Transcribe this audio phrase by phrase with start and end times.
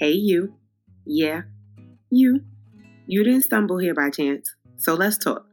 [0.00, 0.54] Hey, you.
[1.04, 1.42] Yeah,
[2.10, 2.40] you.
[3.06, 5.44] You didn't stumble here by chance, so let's talk.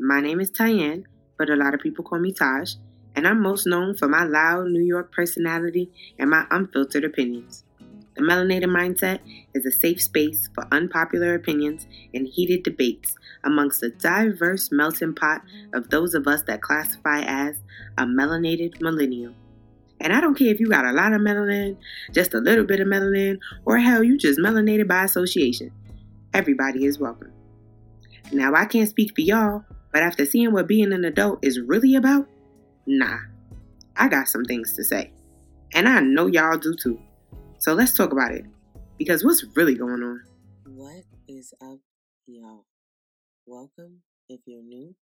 [0.00, 1.04] My name is Tyann,
[1.38, 2.74] but a lot of people call me Taj,
[3.14, 7.62] and I'm most known for my loud New York personality and my unfiltered opinions.
[8.16, 9.20] The Melanated Mindset
[9.54, 15.42] is a safe space for unpopular opinions and heated debates amongst a diverse melting pot
[15.72, 17.62] of those of us that classify as
[17.96, 19.34] a melanated millennial.
[20.02, 21.76] And I don't care if you got a lot of melanin,
[22.10, 25.70] just a little bit of melanin, or hell, you just melanated by association.
[26.34, 27.32] Everybody is welcome.
[28.32, 31.94] Now, I can't speak for y'all, but after seeing what being an adult is really
[31.94, 32.26] about,
[32.84, 33.16] nah,
[33.96, 35.12] I got some things to say.
[35.72, 36.98] And I know y'all do too.
[37.58, 38.44] So let's talk about it.
[38.98, 40.20] Because what's really going on?
[40.66, 41.78] What is up,
[42.26, 42.64] y'all?
[43.46, 44.96] Welcome if you're new.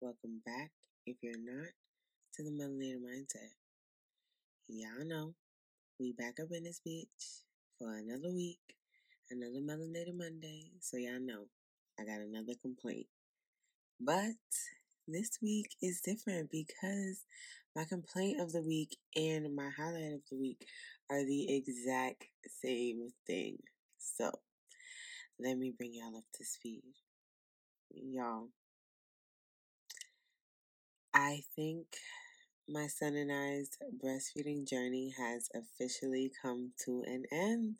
[0.00, 0.70] Welcome back
[1.06, 1.70] if you're not
[2.34, 3.63] to the Melanated Mindset.
[4.68, 5.34] Y'all know
[6.00, 7.42] we back up in this bitch
[7.78, 8.60] for another week,
[9.30, 10.72] another Melanated Monday.
[10.80, 11.46] So y'all know
[12.00, 13.06] I got another complaint.
[14.00, 14.32] But
[15.06, 17.24] this week is different because
[17.76, 20.66] my complaint of the week and my highlight of the week
[21.10, 22.24] are the exact
[22.62, 23.58] same thing.
[23.98, 24.30] So,
[25.38, 26.94] let me bring y'all up to speed.
[27.90, 28.48] Y'all,
[31.14, 31.86] I think
[32.68, 33.70] my son and I's
[34.02, 37.76] breastfeeding journey has officially come to an end.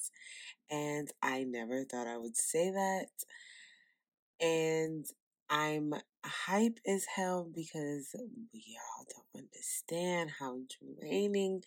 [0.70, 3.08] And I never thought I would say that.
[4.40, 5.06] And
[5.48, 8.14] I'm hype as hell because
[8.52, 10.58] y'all don't understand how
[11.00, 11.62] draining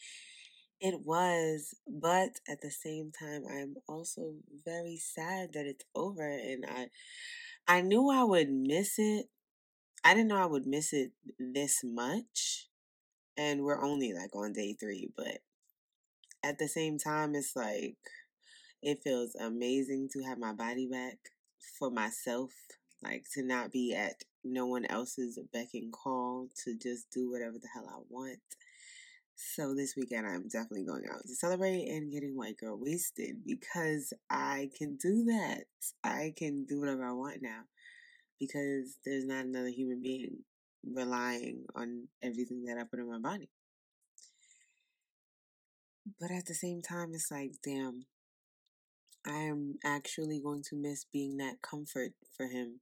[0.79, 6.65] it was, but at the same time, I'm also very sad that it's over, and
[6.67, 6.89] I,
[7.67, 9.27] I knew I would miss it.
[10.03, 12.67] I didn't know I would miss it this much,
[13.37, 15.39] and we're only like on day three, but
[16.43, 17.97] at the same time, it's like
[18.81, 21.17] it feels amazing to have my body back
[21.77, 22.51] for myself,
[23.03, 27.57] like to not be at no one else's beck and call to just do whatever
[27.61, 28.39] the hell I want.
[29.35, 34.11] So this weekend I'm definitely going out to celebrate and getting white girl wasted because
[34.29, 35.65] I can do that.
[36.03, 37.61] I can do whatever I want now
[38.39, 40.39] because there's not another human being
[40.93, 43.49] relying on everything that I put in my body.
[46.19, 48.05] But at the same time, it's like, damn,
[49.25, 52.79] I am actually going to miss being that comfort for him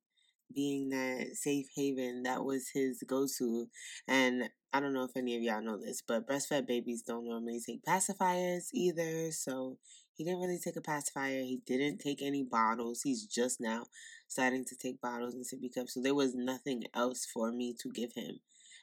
[0.53, 3.67] being that safe haven that was his go to.
[4.07, 7.61] And I don't know if any of y'all know this, but breastfed babies don't normally
[7.65, 9.31] take pacifiers either.
[9.31, 9.77] So
[10.15, 11.41] he didn't really take a pacifier.
[11.41, 13.01] He didn't take any bottles.
[13.03, 13.85] He's just now
[14.27, 15.93] starting to take bottles and sippy cups.
[15.93, 18.39] So there was nothing else for me to give him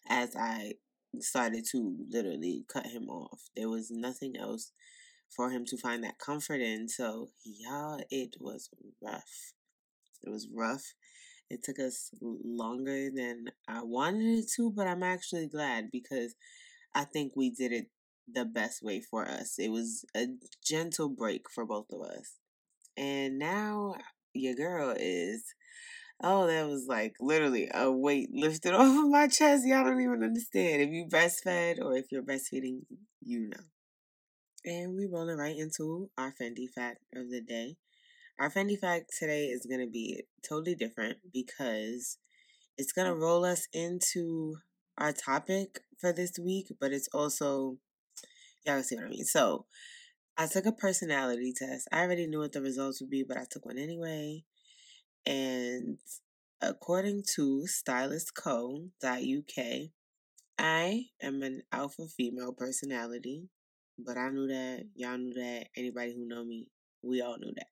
[0.08, 0.74] as I
[1.20, 3.48] started to literally cut him off.
[3.56, 4.72] There was nothing else
[5.34, 6.88] for him to find that comfort in.
[6.88, 8.68] So, y'all, it was
[9.02, 9.52] rough.
[10.22, 10.94] It was rough.
[11.50, 16.34] It took us longer than I wanted it to, but I'm actually glad because
[16.94, 17.86] I think we did it
[18.30, 19.58] the best way for us.
[19.58, 20.26] It was a
[20.64, 22.38] gentle break for both of us.
[22.96, 23.94] And now
[24.34, 25.44] your girl is
[26.22, 29.66] oh, that was like literally a weight lifted off of my chest.
[29.66, 30.82] Y'all don't even understand.
[30.82, 32.82] If you breastfed or if you're breastfeeding,
[33.20, 33.64] you know.
[34.64, 37.76] And we rolling right into our Fendi fact of the day.
[38.38, 42.18] Our Fendi fact today is going to be totally different because
[42.78, 44.56] it's going to roll us into
[44.98, 47.78] our topic for this week, but it's also,
[48.66, 49.24] y'all see what I mean.
[49.24, 49.66] So,
[50.36, 51.88] I took a personality test.
[51.92, 54.44] I already knew what the results would be, but I took one anyway.
[55.26, 55.98] And
[56.60, 59.64] according to stylistco.uk,
[60.58, 63.48] I am an alpha female personality,
[63.98, 66.68] but I knew that, y'all knew that, anybody who know me,
[67.02, 67.66] we all knew that.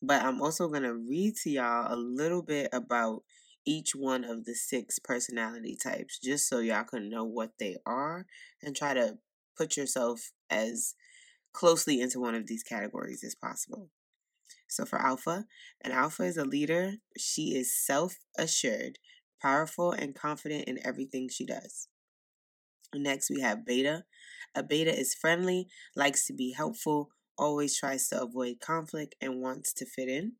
[0.00, 3.24] But I'm also going to read to y'all a little bit about
[3.66, 8.24] each one of the six personality types, just so y'all can know what they are
[8.62, 9.18] and try to
[9.58, 10.94] put yourself as
[11.52, 13.90] closely into one of these categories as possible.
[14.68, 15.46] So for Alpha,
[15.82, 16.94] an Alpha is a leader.
[17.16, 18.98] She is self assured,
[19.42, 21.88] powerful, and confident in everything she does.
[22.94, 24.04] Next, we have Beta.
[24.54, 29.72] A Beta is friendly, likes to be helpful, always tries to avoid conflict, and wants
[29.74, 30.32] to fit in.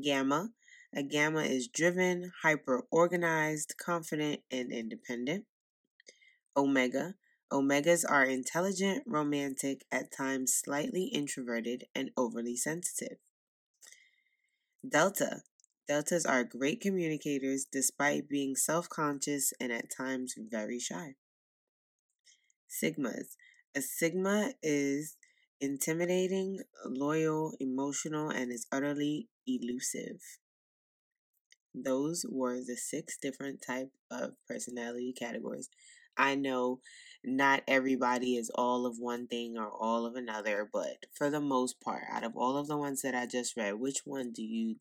[0.00, 0.50] Gamma.
[0.94, 5.44] A Gamma is driven, hyper organized, confident, and independent.
[6.56, 7.14] Omega.
[7.52, 13.18] Omegas are intelligent, romantic, at times slightly introverted, and overly sensitive.
[14.86, 15.42] Delta.
[15.86, 21.14] Deltas are great communicators despite being self conscious and at times very shy.
[22.68, 23.36] Sigmas.
[23.74, 25.16] A Sigma is
[25.60, 30.20] intimidating, loyal, emotional, and is utterly elusive.
[31.74, 35.68] Those were the six different type of personality categories.
[36.16, 36.80] I know
[37.26, 41.80] not everybody is all of one thing or all of another, but for the most
[41.80, 44.76] part, out of all of the ones that I just read, which one do you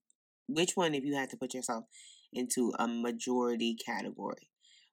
[0.47, 1.86] which one if you had to put yourself
[2.31, 4.50] into a majority category,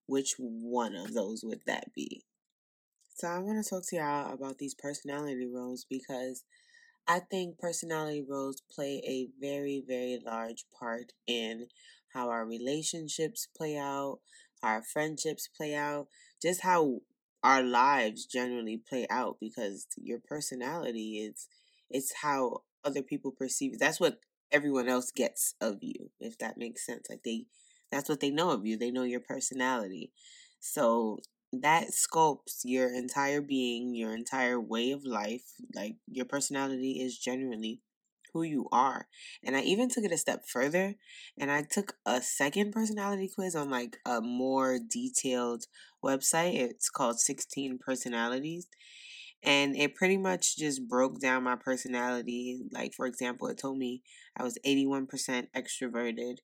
[0.06, 2.24] which one of those would that be?
[3.14, 6.44] So I want to talk to y'all about these personality roles because
[7.06, 11.66] I think personality roles play a very, very large part in
[12.14, 14.20] how our relationships play out,
[14.62, 16.06] how our friendships play out,
[16.40, 17.00] just how
[17.42, 21.48] our lives generally play out because your personality is
[21.90, 23.80] it's how other people perceive it.
[23.80, 24.18] that's what
[24.50, 27.46] everyone else gets of you if that makes sense like they
[27.90, 30.12] that's what they know of you they know your personality
[30.60, 31.18] so
[31.52, 35.44] that sculpts your entire being, your entire way of life.
[35.74, 37.80] Like your personality is genuinely
[38.32, 39.06] who you are.
[39.44, 40.94] And I even took it a step further
[41.38, 45.64] and I took a second personality quiz on like a more detailed
[46.04, 46.54] website.
[46.54, 48.66] It's called 16 Personalities.
[49.44, 52.60] And it pretty much just broke down my personality.
[52.70, 54.02] Like, for example, it told me
[54.36, 55.08] I was 81%
[55.56, 56.36] extroverted,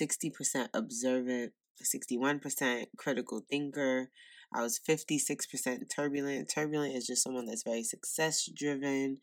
[0.00, 1.52] 60% observant,
[1.82, 4.10] 61% critical thinker,
[4.54, 6.50] I was 56% turbulent.
[6.54, 9.18] Turbulent is just someone that's very success driven,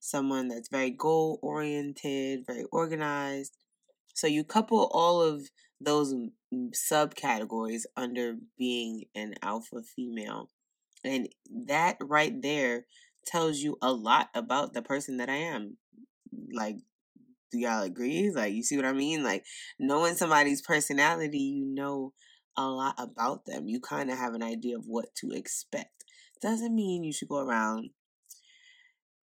[0.00, 3.56] someone that's very goal oriented, very organized.
[4.14, 5.50] So you couple all of
[5.80, 6.14] those
[6.54, 10.50] subcategories under being an alpha female.
[11.04, 11.28] And
[11.66, 12.86] that right there
[13.26, 15.76] tells you a lot about the person that I am.
[16.52, 16.76] Like,
[17.52, 18.30] do y'all agree?
[18.34, 19.22] Like, you see what I mean?
[19.22, 19.44] Like,
[19.78, 22.12] knowing somebody's personality, you know
[22.56, 23.68] a lot about them.
[23.68, 26.04] You kind of have an idea of what to expect.
[26.40, 27.90] Doesn't mean you should go around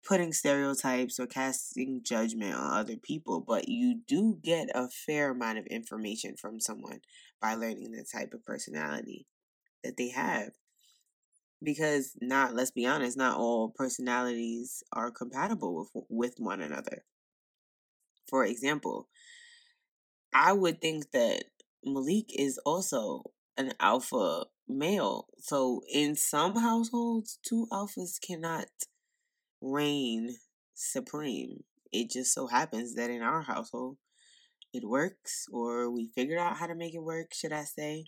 [0.07, 5.59] putting stereotypes or casting judgment on other people, but you do get a fair amount
[5.59, 7.01] of information from someone
[7.41, 9.27] by learning the type of personality
[9.85, 10.51] that they have.
[11.63, 17.05] Because not, let's be honest, not all personalities are compatible with with one another.
[18.29, 19.09] For example,
[20.33, 21.45] I would think that
[21.85, 25.27] Malik is also an alpha male.
[25.39, 28.67] So in some households, two alphas cannot
[29.61, 30.37] reign
[30.75, 31.65] supreme.
[31.93, 33.99] It just so happens that in our household,
[34.73, 38.07] it works, or we figured out how to make it work, should I say.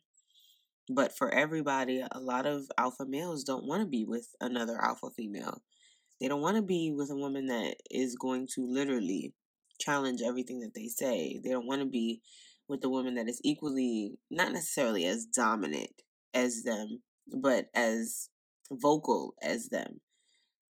[0.88, 5.10] But for everybody, a lot of alpha males don't want to be with another alpha
[5.16, 5.62] female.
[6.20, 9.34] They don't want to be with a woman that is going to literally
[9.78, 11.40] challenge everything that they say.
[11.42, 12.22] They don't want to be
[12.68, 15.90] with a woman that is equally, not necessarily as dominant
[16.32, 17.02] as them,
[17.32, 18.30] but as
[18.70, 20.00] vocal as them.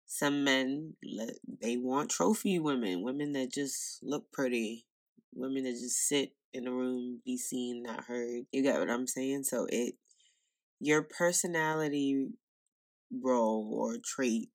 [0.06, 0.94] Some men,
[1.62, 4.86] they want trophy women, women that just look pretty,
[5.34, 8.44] women that just sit in a room, be seen, not heard.
[8.52, 9.44] You get what I'm saying?
[9.44, 9.96] So it,
[10.80, 12.30] your personality
[13.12, 14.50] role or trait,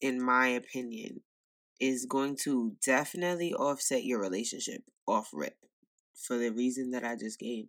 [0.00, 1.20] in my opinion,
[1.80, 5.54] is going to definitely offset your relationship off rip
[6.20, 7.66] for the reason that I just gave.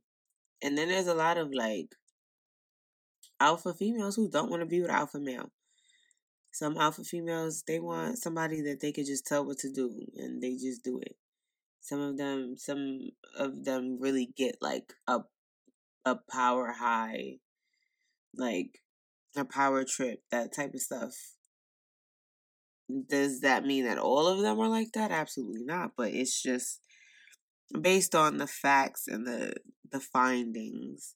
[0.61, 1.95] And then there's a lot of like
[3.39, 5.51] alpha females who don't want to be with alpha male.
[6.51, 10.41] Some alpha females they want somebody that they could just tell what to do and
[10.41, 11.15] they just do it.
[11.81, 15.19] Some of them some of them really get like a
[16.06, 17.37] a power high
[18.35, 18.79] like
[19.35, 21.15] a power trip, that type of stuff.
[23.09, 25.11] Does that mean that all of them are like that?
[25.11, 25.91] Absolutely not.
[25.95, 26.81] But it's just
[27.80, 29.54] based on the facts and the
[29.92, 31.16] the findings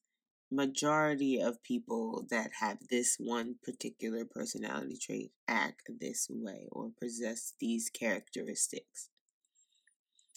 [0.51, 7.53] majority of people that have this one particular personality trait act this way or possess
[7.59, 9.09] these characteristics.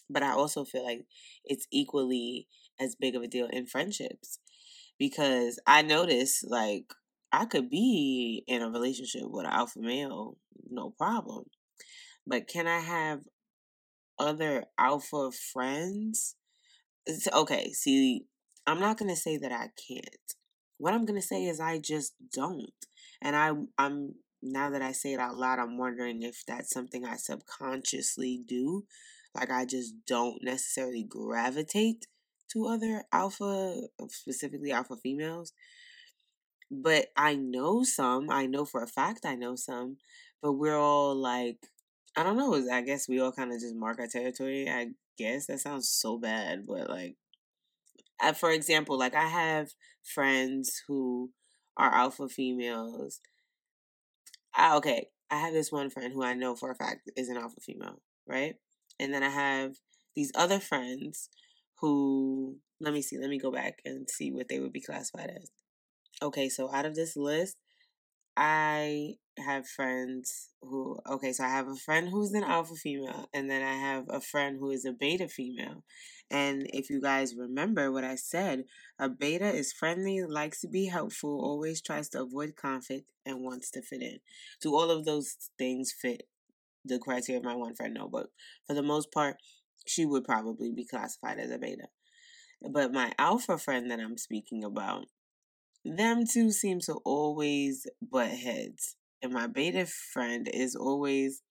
[0.08, 1.04] But i also feel like
[1.44, 2.46] it's equally
[2.80, 4.38] as big of a deal in friendships
[4.98, 6.94] because i notice like
[7.32, 10.36] i could be in a relationship with an alpha male
[10.70, 11.44] no problem.
[12.26, 13.20] But can i have
[14.18, 16.36] other alpha friends.
[17.06, 18.26] It's, okay, see,
[18.66, 20.34] I'm not gonna say that I can't.
[20.78, 22.72] What I'm gonna say is I just don't.
[23.22, 27.04] And I I'm now that I say it out loud, I'm wondering if that's something
[27.04, 28.84] I subconsciously do.
[29.34, 32.06] Like I just don't necessarily gravitate
[32.52, 35.52] to other alpha, specifically alpha females.
[36.70, 38.30] But I know some.
[38.30, 39.98] I know for a fact I know some.
[40.42, 41.68] But we're all like
[42.16, 42.54] I don't know.
[42.72, 44.68] I guess we all kind of just mark our territory.
[44.68, 47.16] I guess that sounds so bad, but like,
[48.20, 51.30] I, for example, like I have friends who
[51.76, 53.20] are alpha females.
[54.54, 57.36] I, okay, I have this one friend who I know for a fact is an
[57.36, 58.54] alpha female, right?
[58.98, 59.76] And then I have
[60.14, 61.28] these other friends
[61.80, 65.30] who, let me see, let me go back and see what they would be classified
[65.36, 65.50] as.
[66.22, 67.56] Okay, so out of this list,
[68.36, 73.50] I have friends who okay, so I have a friend who's an alpha female, and
[73.50, 75.84] then I have a friend who is a beta female.
[76.30, 78.64] And if you guys remember what I said,
[78.98, 83.70] a beta is friendly, likes to be helpful, always tries to avoid conflict, and wants
[83.72, 84.18] to fit in.
[84.60, 86.24] Do all of those things fit
[86.84, 87.94] the criteria of my one friend?
[87.94, 88.26] No, but
[88.66, 89.36] for the most part,
[89.86, 91.88] she would probably be classified as a beta.
[92.60, 95.06] But my alpha friend that I'm speaking about,
[95.94, 98.96] them two seem to always butt heads.
[99.22, 101.42] And my beta friend is always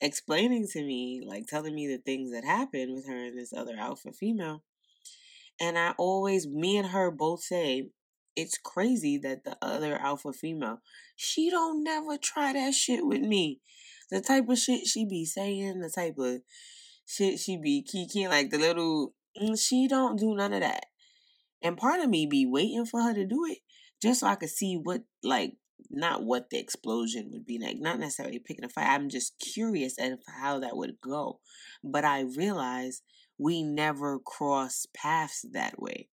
[0.00, 3.74] explaining to me, like telling me the things that happened with her and this other
[3.78, 4.62] alpha female.
[5.60, 7.90] And I always, me and her both say,
[8.36, 10.78] it's crazy that the other alpha female,
[11.16, 13.60] she don't never try that shit with me.
[14.10, 16.40] The type of shit she be saying, the type of
[17.04, 20.86] shit she be kicking, like the little, mm, she don't do none of that.
[21.62, 23.58] And part of me be waiting for her to do it
[24.00, 25.54] just so I could see what, like,
[25.90, 28.86] not what the explosion would be like, not necessarily picking a fight.
[28.88, 31.40] I'm just curious as how that would go.
[31.82, 33.02] But I realize
[33.38, 36.08] we never cross paths that way.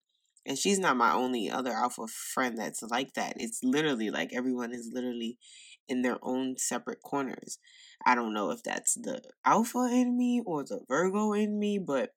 [0.45, 3.33] And she's not my only other alpha friend that's like that.
[3.37, 5.39] It's literally like everyone is literally
[5.87, 7.57] in their own separate corners.
[8.05, 12.11] I don't know if that's the alpha in me or the Virgo in me, but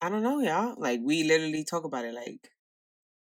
[0.00, 0.74] I don't know, y'all.
[0.78, 2.50] Like we literally talk about it like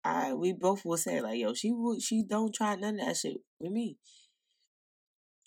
[0.04, 3.18] I we both will say like, yo, she would she don't try none of that
[3.18, 3.98] shit with me.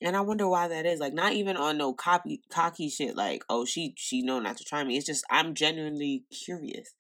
[0.03, 0.99] And I wonder why that is.
[0.99, 4.65] Like not even on no copy cocky shit like, oh she she know not to
[4.65, 4.97] try me.
[4.97, 6.95] It's just I'm genuinely curious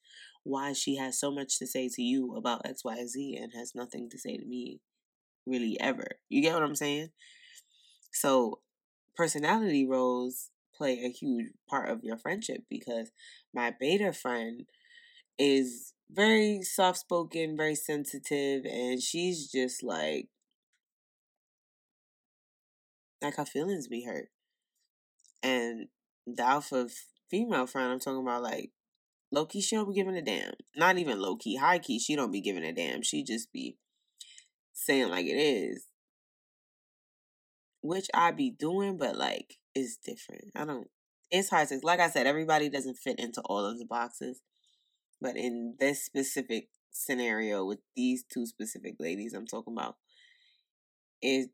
[0.44, 4.18] why she has so much to say to you about XYZ and has nothing to
[4.18, 4.80] say to me
[5.46, 6.06] really ever.
[6.28, 7.08] You get what I'm saying?
[8.12, 8.60] So
[9.16, 10.50] personality roles
[10.80, 13.10] play a huge part of your friendship because
[13.52, 14.62] my beta friend
[15.38, 20.28] is very soft spoken, very sensitive, and she's just like
[23.20, 24.28] like her feelings be hurt.
[25.42, 25.88] And
[26.26, 26.88] the alpha
[27.30, 28.70] female friend I'm talking about, like
[29.30, 30.54] low key, she don't be giving a damn.
[30.76, 33.02] Not even low key, high key, she don't be giving a damn.
[33.02, 33.76] She just be
[34.72, 35.89] saying like it is.
[37.82, 40.50] Which I be doing, but like it's different.
[40.54, 40.88] I don't
[41.30, 44.42] it's hard to like I said, everybody doesn't fit into all of the boxes.
[45.20, 49.96] But in this specific scenario with these two specific ladies I'm talking about,
[51.22, 51.48] is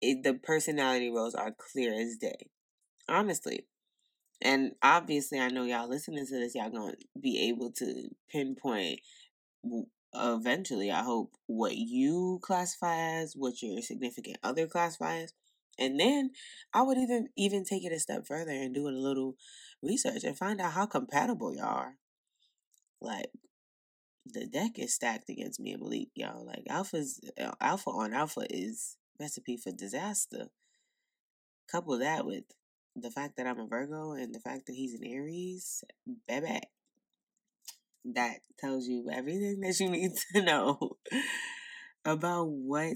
[0.00, 2.50] it, the personality roles are clear as day.
[3.08, 3.66] Honestly.
[4.42, 9.00] And obviously, I know y'all listening to this, y'all gonna be able to pinpoint
[10.14, 15.32] eventually, I hope, what you classify as, what your significant other classifies.
[15.80, 16.30] And then
[16.74, 19.36] I would even even take it a step further and do a little
[19.82, 21.94] research and find out how compatible y'all are.
[23.00, 23.30] Like
[24.26, 26.46] the deck is stacked against me and Malik, y'all.
[26.46, 30.48] Like alpha's uh, alpha on alpha is recipe for disaster.
[31.70, 32.44] Couple that with
[32.94, 35.82] the fact that I'm a Virgo and the fact that he's an Aries,
[36.28, 36.60] baby.
[38.04, 40.96] That tells you everything that you need to know
[42.04, 42.94] about what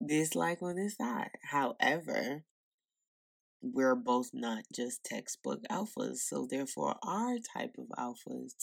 [0.00, 1.30] this like on this side.
[1.42, 2.44] However,
[3.60, 8.54] we're both not just textbook alphas, so therefore our type of alphas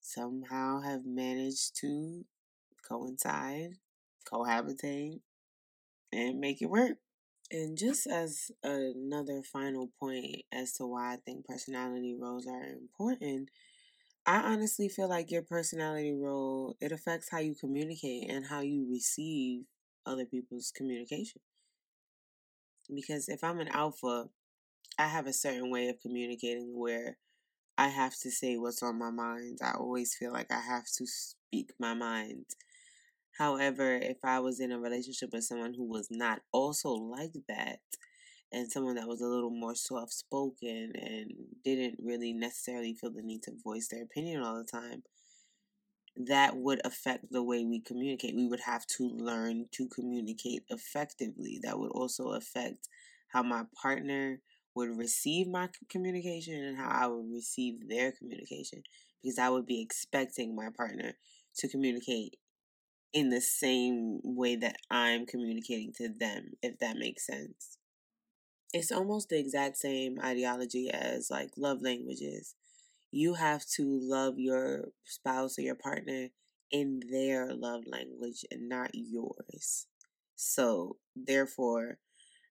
[0.00, 2.24] somehow have managed to
[2.88, 3.72] coincide,
[4.30, 5.20] cohabitate,
[6.12, 6.98] and make it work.
[7.50, 13.50] And just as another final point as to why I think personality roles are important,
[14.26, 18.86] I honestly feel like your personality role it affects how you communicate and how you
[18.90, 19.64] receive
[20.04, 21.40] other people's communication.
[22.94, 24.28] Because if I'm an alpha,
[24.98, 27.18] I have a certain way of communicating where
[27.78, 29.60] I have to say what's on my mind.
[29.62, 32.46] I always feel like I have to speak my mind.
[33.38, 37.80] However, if I was in a relationship with someone who was not also like that,
[38.52, 41.32] and someone that was a little more soft spoken and
[41.64, 45.02] didn't really necessarily feel the need to voice their opinion all the time,
[46.16, 48.34] that would affect the way we communicate.
[48.34, 51.60] We would have to learn to communicate effectively.
[51.62, 52.88] That would also affect
[53.28, 54.40] how my partner
[54.74, 58.82] would receive my communication and how I would receive their communication
[59.22, 61.14] because I would be expecting my partner
[61.56, 62.36] to communicate
[63.12, 67.78] in the same way that I'm communicating to them, if that makes sense.
[68.72, 72.54] It's almost the exact same ideology as like love languages.
[73.10, 76.28] You have to love your spouse or your partner
[76.70, 79.86] in their love language and not yours.
[80.36, 81.98] So, therefore,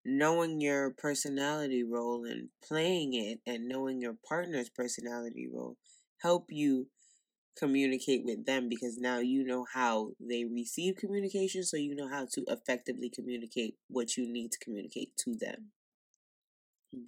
[0.05, 5.77] knowing your personality role and playing it and knowing your partner's personality role
[6.21, 6.87] help you
[7.57, 12.25] communicate with them because now you know how they receive communication so you know how
[12.25, 15.71] to effectively communicate what you need to communicate to them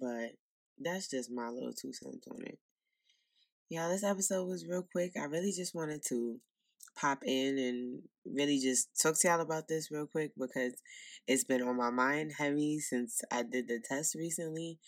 [0.00, 0.32] but
[0.78, 2.58] that's just my little two cents on it
[3.68, 6.40] yeah this episode was real quick i really just wanted to
[6.98, 10.74] pop in and really just talk to y'all about this real quick because
[11.26, 14.78] it's been on my mind heavy since I did the test recently.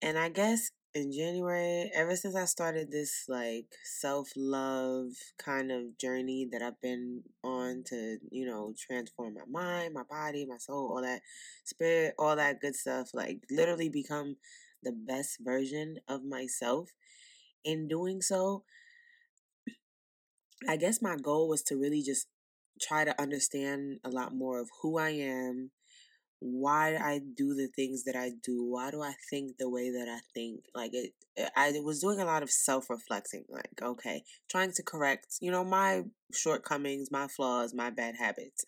[0.00, 5.08] And I guess in January, ever since I started this like self love
[5.38, 10.44] kind of journey that I've been on to, you know, transform my mind, my body,
[10.44, 11.22] my soul, all that
[11.64, 14.36] spirit, all that good stuff, like literally become
[14.82, 16.90] the best version of myself.
[17.64, 18.64] In doing so,
[20.68, 22.26] I guess my goal was to really just
[22.80, 25.70] try to understand a lot more of who I am,
[26.42, 30.08] why I do the things that I do, why do I think the way that
[30.08, 30.64] I think.
[30.74, 31.12] Like it,
[31.56, 35.64] I was doing a lot of self reflecting, like, okay, trying to correct, you know,
[35.64, 36.02] my
[36.34, 38.64] shortcomings, my flaws, my bad habits.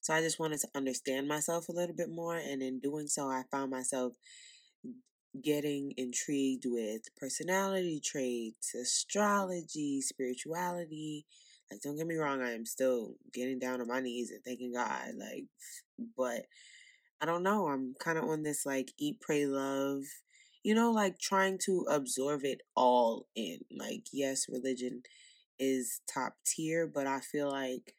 [0.00, 2.36] So I just wanted to understand myself a little bit more.
[2.36, 4.14] And in doing so, I found myself
[5.40, 11.24] getting intrigued with personality traits, astrology, spirituality.
[11.70, 14.72] Like, don't get me wrong, I am still getting down on my knees and thanking
[14.74, 15.12] God.
[15.16, 15.44] Like,
[16.16, 16.46] but
[17.22, 17.68] I don't know.
[17.68, 20.02] I'm kind of on this like eat, pray, love,
[20.64, 23.60] you know, like trying to absorb it all in.
[23.70, 25.02] Like, yes, religion
[25.58, 27.94] is top tier, but I feel like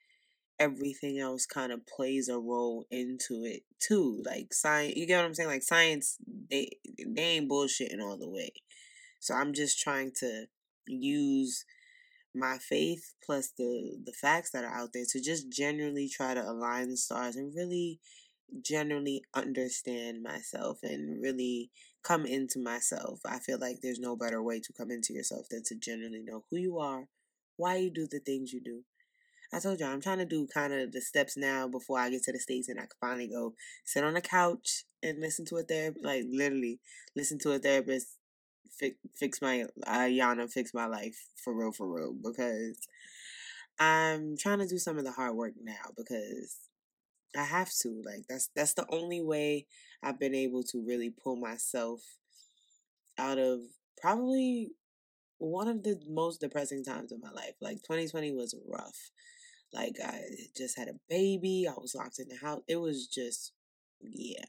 [0.59, 4.21] everything else kind of plays a role into it too.
[4.25, 5.49] Like science, you get what I'm saying?
[5.49, 6.17] Like science,
[6.49, 6.69] they
[7.07, 8.51] they ain't bullshitting all the way.
[9.21, 10.47] So I'm just trying to
[10.85, 11.65] use
[12.35, 16.43] my faith plus the the facts that are out there to just generally try to
[16.43, 17.99] align the stars and really
[18.61, 21.71] generally understand myself and really
[22.03, 23.19] come into myself.
[23.25, 26.43] I feel like there's no better way to come into yourself than to generally know
[26.49, 27.07] who you are,
[27.57, 28.83] why you do the things you do,
[29.53, 32.23] I told you I'm trying to do kind of the steps now before I get
[32.23, 33.53] to the states and I can finally go
[33.85, 36.79] sit on a couch and listen to a therapist, like literally
[37.15, 38.17] listen to a therapist
[38.75, 42.79] fix fix my uh, Yana fix my life for real for real because
[43.79, 46.57] I'm trying to do some of the hard work now because
[47.37, 49.65] I have to like that's that's the only way
[50.03, 52.01] I've been able to really pull myself
[53.17, 53.59] out of
[54.01, 54.71] probably
[55.37, 57.53] one of the most depressing times of my life.
[57.61, 59.11] Like 2020 was rough.
[59.73, 60.19] Like I
[60.55, 61.65] just had a baby.
[61.67, 62.61] I was locked in the house.
[62.67, 63.53] It was just,
[64.01, 64.45] yeah.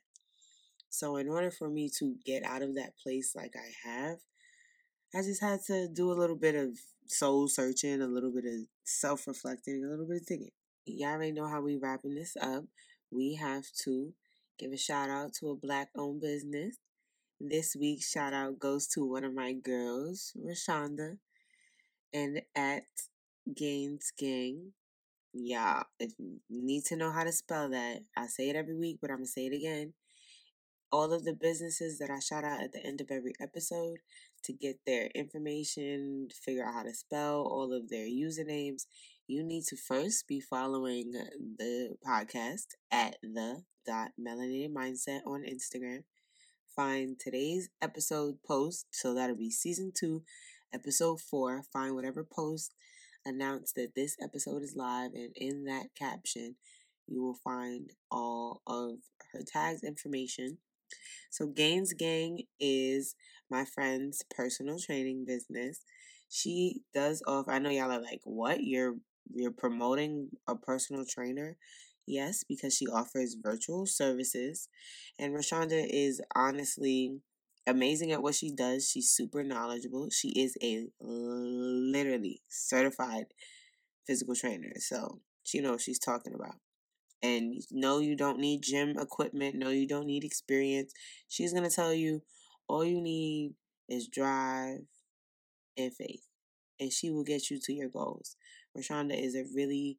[0.91, 4.19] So in order for me to get out of that place like I have,
[5.15, 8.67] I just had to do a little bit of soul searching, a little bit of
[8.85, 10.51] self reflecting, a little bit of thinking.
[10.87, 12.65] Y'all already know how we wrapping this up.
[13.11, 14.13] We have to
[14.59, 16.77] give a shout out to a black owned business.
[17.41, 21.19] This week's shout out goes to one of my girls, Rashonda,
[22.13, 22.85] and at
[23.55, 24.73] Gaines Gang
[25.35, 28.99] yeah, if you need to know how to spell that, I say it every week,
[29.01, 29.93] but I'm gonna say it again.
[30.93, 33.99] All of the businesses that I shout out at the end of every episode
[34.45, 38.87] to get their information, figure out how to spell all of their usernames,
[39.27, 41.13] you need to first be following
[41.59, 46.05] the podcast at the dot melanated mindset on Instagram.
[46.77, 50.25] Find today's episode post, so that'll be season two,
[50.75, 51.63] episode four.
[51.73, 52.75] Find whatever post
[53.25, 56.57] announce that this episode is live, and in that caption,
[57.07, 58.97] you will find all of
[59.33, 60.59] her tags information.
[61.31, 63.15] So, Gaines Gang is
[63.51, 65.81] my friend's personal training business.
[66.29, 67.53] She does offer.
[67.53, 68.63] I know y'all are like, "What?
[68.63, 68.97] You're
[69.33, 71.57] you're promoting a personal trainer?"
[72.07, 74.69] Yes, because she offers virtual services,
[75.19, 77.21] and Rashonda is honestly
[77.67, 78.89] amazing at what she does.
[78.89, 80.11] She's super knowledgeable.
[80.11, 83.27] She is a literally certified
[84.07, 84.73] physical trainer.
[84.79, 86.57] So she knows she's talking about.
[87.23, 89.55] And no, you don't need gym equipment.
[89.55, 90.93] No, you don't need experience.
[91.29, 92.23] She's going to tell you
[92.69, 93.55] all you need
[93.89, 94.81] is drive
[95.77, 96.27] and faith.
[96.81, 98.37] And she will get you to your goals.
[98.77, 99.99] Rashonda is a really,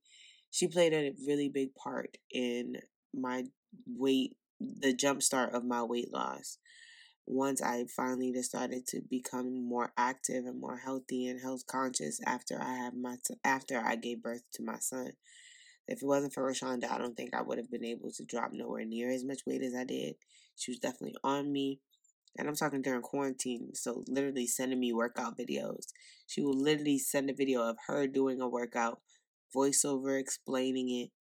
[0.51, 2.77] she played a really big part in
[3.13, 3.45] my
[3.87, 6.57] weight, the jump start of my weight loss
[7.27, 12.61] once I finally decided to become more active and more healthy and health conscious after
[12.61, 15.13] I have my after I gave birth to my son.
[15.87, 18.51] If it wasn't for Rashonda, I don't think I would have been able to drop
[18.53, 20.15] nowhere near as much weight as I did.
[20.55, 21.79] She was definitely on me.
[22.37, 25.87] And I'm talking during quarantine, so literally sending me workout videos.
[26.27, 28.99] She will literally send a video of her doing a workout,
[29.55, 31.11] voiceover explaining it,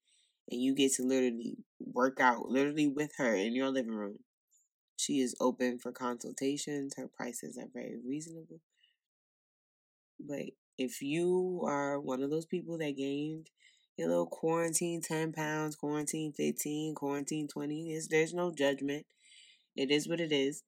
[0.51, 4.19] and you get to literally work out literally with her in your living room.
[4.97, 6.95] She is open for consultations.
[6.97, 8.61] Her prices are very reasonable.
[10.19, 13.51] But if you are one of those people that gained
[13.97, 19.07] your little quarantine 10 pounds, quarantine 15, quarantine 20, there's no judgment.
[19.77, 20.63] It is what it is.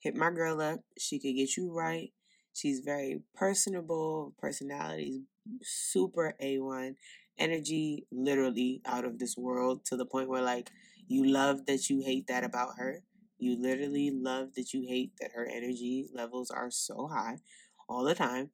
[0.00, 0.80] Hit my girl up.
[0.98, 2.12] She could get you right.
[2.52, 4.34] She's very personable.
[4.38, 5.22] Personality's
[5.62, 6.94] super A1.
[7.38, 10.70] Energy literally out of this world to the point where like
[11.06, 13.02] you love that you hate that about her.
[13.38, 17.38] You literally love that you hate that her energy levels are so high
[17.88, 18.50] all the time.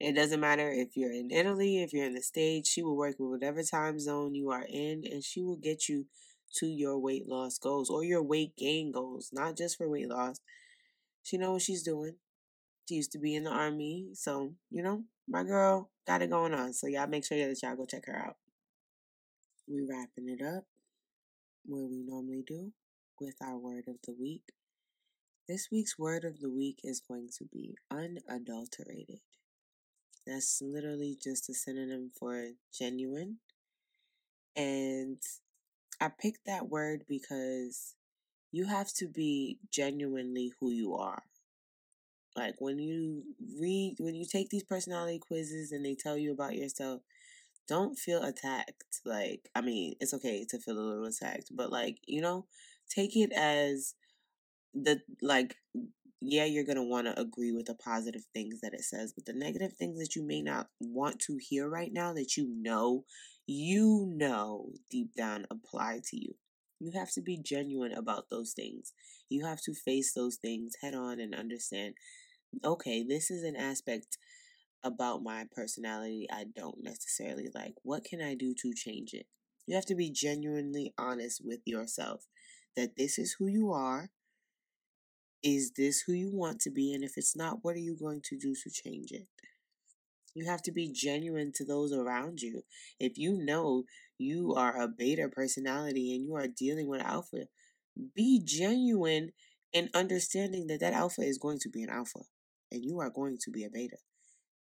[0.00, 3.16] It doesn't matter if you're in Italy, if you're in the States, she will work
[3.18, 6.06] with whatever time zone you are in and she will get you
[6.56, 10.40] to your weight loss goals or your weight gain goals, not just for weight loss.
[11.22, 12.16] She knows what she's doing.
[12.88, 16.54] She used to be in the army, so you know, my girl got it going
[16.54, 16.72] on.
[16.72, 18.36] So y'all make sure that y'all go check her out.
[19.66, 20.64] We wrapping it up
[21.66, 22.72] where we normally do
[23.20, 24.42] with our word of the week.
[25.46, 29.20] This week's word of the week is going to be unadulterated.
[30.26, 33.38] That's literally just a synonym for genuine.
[34.56, 35.18] And
[36.00, 37.94] I picked that word because
[38.52, 41.22] you have to be genuinely who you are.
[42.36, 43.24] Like when you
[43.60, 47.02] read, when you take these personality quizzes and they tell you about yourself,
[47.66, 49.00] don't feel attacked.
[49.04, 52.46] Like, I mean, it's okay to feel a little attacked, but like, you know,
[52.88, 53.94] take it as
[54.72, 55.56] the, like,
[56.20, 59.26] yeah, you're going to want to agree with the positive things that it says, but
[59.26, 63.04] the negative things that you may not want to hear right now that you know,
[63.48, 66.34] you know deep down apply to you.
[66.78, 68.92] You have to be genuine about those things.
[69.28, 71.94] You have to face those things head on and understand
[72.64, 74.16] okay, this is an aspect
[74.82, 77.74] about my personality I don't necessarily like.
[77.82, 79.26] What can I do to change it?
[79.66, 82.26] You have to be genuinely honest with yourself
[82.76, 84.10] that this is who you are.
[85.42, 86.92] Is this who you want to be?
[86.94, 89.26] And if it's not, what are you going to do to change it?
[90.34, 92.62] You have to be genuine to those around you.
[93.00, 93.84] If you know
[94.18, 97.46] you are a beta personality and you are dealing with alpha,
[98.14, 99.32] be genuine
[99.72, 102.20] in understanding that that alpha is going to be an alpha
[102.70, 103.96] and you are going to be a beta.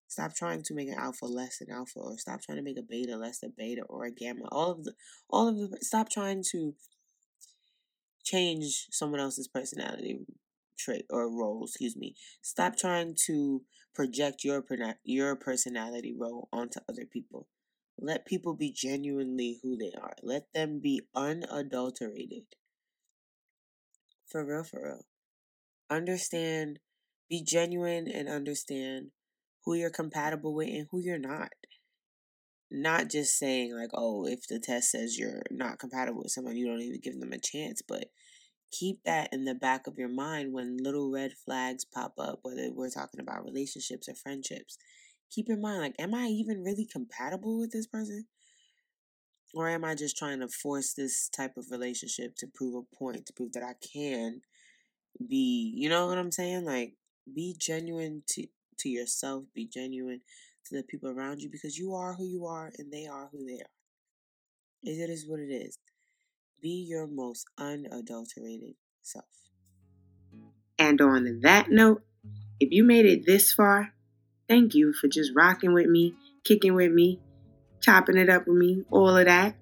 [0.08, 2.82] Stop trying to make an alpha less than alpha, or stop trying to make a
[2.82, 4.48] beta less than beta, or a gamma.
[4.50, 4.94] All of the,
[5.28, 5.78] all of the.
[5.82, 6.74] Stop trying to
[8.24, 10.18] change someone else's personality
[10.82, 11.64] trait or role.
[11.64, 12.14] Excuse me.
[12.42, 13.62] Stop trying to
[13.94, 14.64] project your
[15.04, 17.48] your personality role onto other people.
[17.98, 20.14] Let people be genuinely who they are.
[20.22, 22.44] Let them be unadulterated.
[24.26, 25.04] For real, for real.
[25.90, 26.78] Understand,
[27.28, 29.08] be genuine and understand
[29.64, 31.50] who you're compatible with and who you're not.
[32.70, 36.66] Not just saying, like, oh, if the test says you're not compatible with someone, you
[36.66, 38.04] don't even give them a chance, but
[38.70, 42.70] keep that in the back of your mind when little red flags pop up, whether
[42.72, 44.78] we're talking about relationships or friendships.
[45.30, 48.26] Keep in mind, like, am I even really compatible with this person?
[49.54, 53.26] Or am I just trying to force this type of relationship to prove a point,
[53.26, 54.42] to prove that I can
[55.28, 56.64] be, you know what I'm saying?
[56.64, 56.94] Like,
[57.32, 58.46] be genuine to
[58.78, 60.22] to yourself, be genuine
[60.66, 63.44] to the people around you because you are who you are and they are who
[63.44, 63.70] they are.
[64.82, 65.78] It is what it is.
[66.60, 69.24] Be your most unadulterated self.
[70.78, 72.02] And on that note,
[72.58, 73.94] if you made it this far,
[74.48, 77.20] thank you for just rocking with me, kicking with me,
[77.80, 79.54] chopping it up with me, all of that.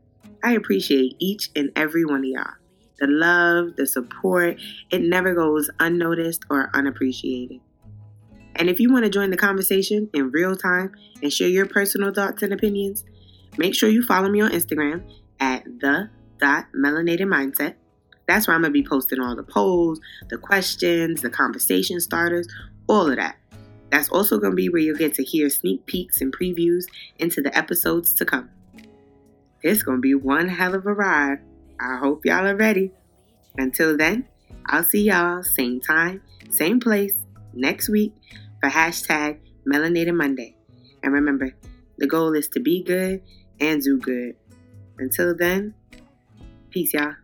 [0.43, 2.55] I appreciate each and every one of y'all.
[2.99, 7.61] The love, the support, it never goes unnoticed or unappreciated.
[8.57, 12.13] And if you want to join the conversation in real time and share your personal
[12.13, 13.05] thoughts and opinions,
[13.57, 15.03] make sure you follow me on Instagram
[15.39, 17.75] at the dot melanated mindset.
[18.27, 22.47] That's where I'm gonna be posting all the polls, the questions, the conversation starters,
[22.87, 23.37] all of that.
[23.91, 26.85] That's also gonna be where you'll get to hear sneak peeks and previews
[27.19, 28.51] into the episodes to come.
[29.63, 31.39] It's gonna be one hell of a ride.
[31.81, 32.93] I hope y'all are ready.
[33.57, 34.27] Until then,
[34.67, 37.15] I'll see y'all same time, same place
[37.55, 38.15] next week
[38.61, 40.55] for hashtag Melanated Monday.
[41.03, 41.55] And remember,
[41.97, 43.23] the goal is to be good
[43.61, 44.37] and do good.
[44.99, 45.75] Until then,
[46.71, 47.15] peace, y'all.